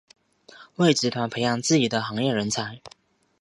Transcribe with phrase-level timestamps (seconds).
[0.77, 2.81] 为集团培养自己的行业人才。